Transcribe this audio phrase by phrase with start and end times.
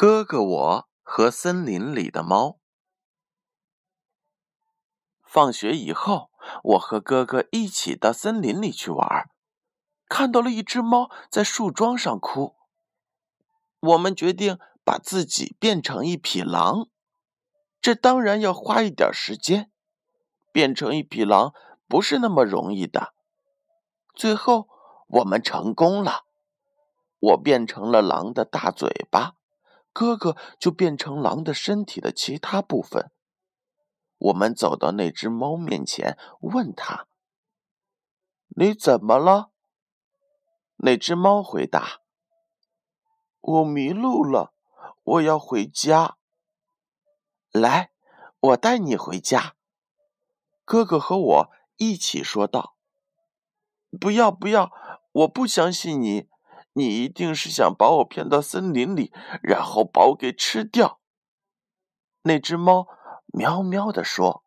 [0.00, 2.60] 哥哥，我和森林里的猫。
[5.24, 6.30] 放学以后，
[6.62, 9.28] 我和哥哥一起到森林里去玩，
[10.08, 12.54] 看到了一只猫在树桩上哭。
[13.80, 16.86] 我们决定把自己变成一匹狼，
[17.80, 19.68] 这当然要花一点时间，
[20.52, 21.52] 变成一匹狼
[21.88, 23.14] 不是那么容易的。
[24.14, 24.68] 最后，
[25.08, 26.22] 我们成功了，
[27.18, 29.34] 我变成了狼的大嘴巴。
[29.92, 33.10] 哥哥就变成狼的身体的其他部分。
[34.18, 37.06] 我们走到那只猫面前，问他
[38.56, 39.50] ：“你怎么了？”
[40.78, 42.00] 那只猫回答
[43.40, 44.52] ：“我迷路了，
[45.02, 46.16] 我要回家。”
[47.50, 47.90] 来，
[48.40, 49.56] 我带你回家。
[50.64, 52.76] 哥哥和我一起说道
[53.98, 54.70] ：“不要，不要，
[55.12, 56.28] 我不相信你。”
[56.78, 59.12] 你一定是想把我骗到森林里，
[59.42, 61.00] 然后把我给吃掉。
[62.22, 62.86] 那只猫
[63.26, 64.44] 喵喵地说：“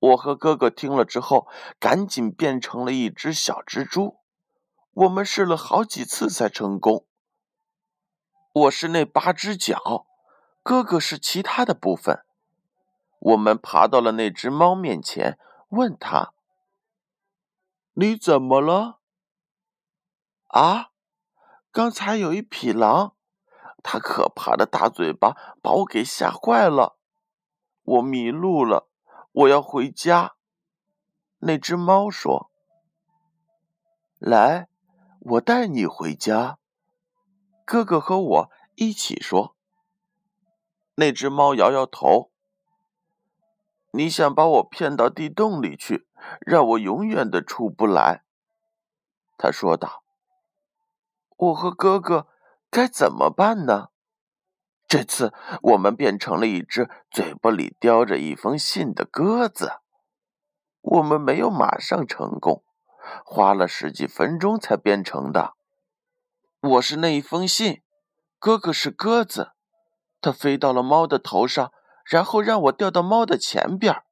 [0.00, 1.46] 我和哥哥听了之后，
[1.78, 4.20] 赶紧变成了一只小蜘蛛。
[4.92, 7.06] 我们试了好几次才成功。
[8.54, 10.06] 我是那八只脚，
[10.62, 12.24] 哥哥是其他的部分。
[13.18, 15.38] 我们爬到了那只猫面前，
[15.68, 16.32] 问他
[17.92, 19.00] ：‘你怎么了？’
[20.48, 20.92] 啊？”
[21.74, 23.16] 刚才有一匹狼，
[23.82, 27.00] 它可怕的大嘴巴把我给吓坏了，
[27.82, 28.88] 我迷路了，
[29.32, 30.36] 我要回家。
[31.38, 32.52] 那只猫说
[34.20, 34.68] ：“来，
[35.18, 36.60] 我带你回家。”
[37.66, 39.56] 哥哥和我一起说。
[40.94, 42.30] 那只猫摇摇头
[43.90, 46.06] ：“你想把我骗到地洞里去，
[46.38, 48.22] 让我永远的出不来。”
[49.36, 50.03] 他说道。
[51.36, 52.28] 我和哥哥
[52.70, 53.88] 该怎么办呢？
[54.86, 59.80] 这次我们变成了一只嘴巴里叼着一封信的鸽子。
[60.80, 62.62] 我们没有马上成功，
[63.24, 65.54] 花了十几分钟才变成的。
[66.60, 67.82] 我是那一封信，
[68.38, 69.52] 哥哥是鸽子，
[70.20, 71.72] 它飞到了猫的头上，
[72.04, 74.02] 然后让我掉到猫的前边。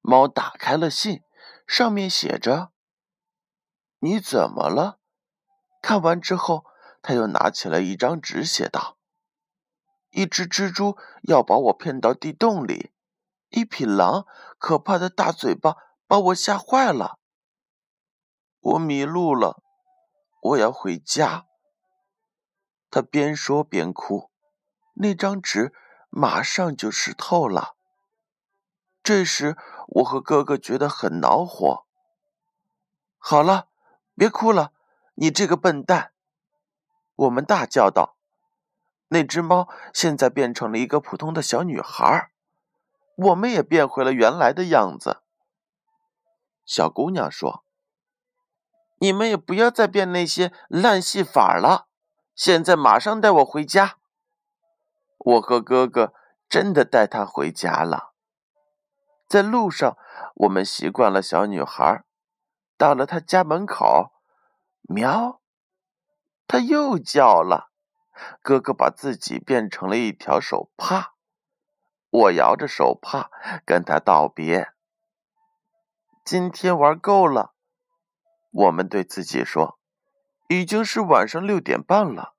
[0.00, 1.22] 猫打开了信，
[1.66, 2.72] 上面写着
[4.00, 4.98] ：“你怎么了？”
[5.86, 6.64] 看完之后，
[7.00, 8.96] 他又拿起了一张纸，写道
[10.10, 12.90] ：“一只蜘蛛要把我骗到地洞里，
[13.50, 14.26] 一匹狼
[14.58, 15.76] 可怕的大嘴巴
[16.08, 17.20] 把我吓坏了，
[18.58, 19.62] 我迷路了，
[20.42, 21.46] 我要回家。”
[22.90, 24.32] 他边说边哭，
[24.94, 25.72] 那张纸
[26.10, 27.76] 马上就湿透了。
[29.04, 31.86] 这时，我和哥哥觉得很恼火。
[33.18, 33.68] 好了，
[34.16, 34.72] 别哭了。
[35.18, 36.12] 你这个笨蛋！
[37.14, 38.16] 我们大叫道。
[39.08, 42.30] 那只猫现在变成了一个普通的小女孩，
[43.16, 45.22] 我们也变回了原来的样子。
[46.66, 47.64] 小姑娘说
[48.98, 51.86] ：“你们也不要再变那些烂戏法了，
[52.34, 53.98] 现在马上带我回家。”
[55.16, 56.12] 我和哥哥
[56.48, 58.12] 真的带她回家了。
[59.26, 59.96] 在路上，
[60.34, 62.04] 我们习惯了小女孩，
[62.76, 64.12] 到了她家门口。
[64.88, 65.40] 喵！
[66.46, 67.70] 他又叫了。
[68.40, 71.14] 哥哥把自己变成了一条手帕，
[72.08, 73.30] 我摇着手帕
[73.64, 74.72] 跟他道别。
[76.24, 77.52] 今天玩够了，
[78.50, 79.78] 我们对自己说。
[80.48, 82.34] 已经是晚上六点半了，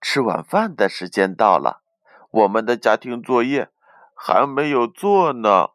[0.00, 1.82] 吃晚饭的时间到了。
[2.30, 3.70] 我们的家庭作业
[4.14, 5.70] 还没有做呢。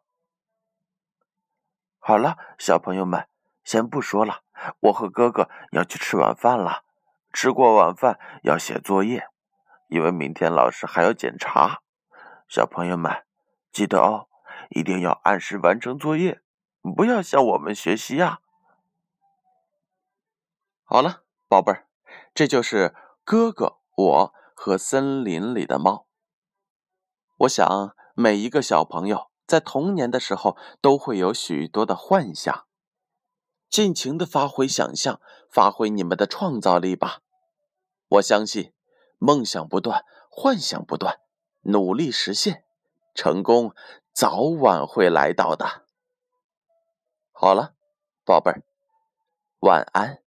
[1.98, 3.26] 好了，小朋友们，
[3.64, 4.42] 先不说了。
[4.80, 6.84] 我和哥哥要去吃晚饭了，
[7.32, 9.26] 吃过晚饭要写作业，
[9.88, 11.80] 因为明天老师还要检查。
[12.48, 13.24] 小朋友们，
[13.72, 14.28] 记得哦，
[14.70, 16.42] 一定要按时完成作业，
[16.96, 18.40] 不要向我们学习呀。
[20.84, 21.86] 好了，宝贝儿，
[22.34, 22.94] 这就是
[23.24, 26.06] 哥哥我和森林里的猫。
[27.38, 32.66] 我想每一个小朋友在童年的时候都会有许多的幻想。
[33.72, 37.22] 尽情的发挥想象，发挥你们的创造力吧！
[38.06, 38.74] 我相信，
[39.16, 41.20] 梦想不断，幻想不断，
[41.62, 42.66] 努力实现，
[43.14, 43.74] 成功
[44.12, 45.86] 早晚会来到的。
[47.30, 47.72] 好了，
[48.26, 48.62] 宝贝儿，
[49.60, 50.22] 晚安。